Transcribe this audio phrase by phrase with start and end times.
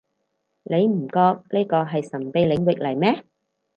[0.63, 1.19] 你唔覺
[1.55, 3.23] 呢個係神秘領域嚟咩